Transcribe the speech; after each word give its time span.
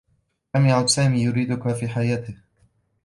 لم 0.55 0.65
يعد 0.67 0.85
سامي 0.89 1.19
يريدك 1.23 1.73
في 1.75 1.87
حياته. 1.87 2.35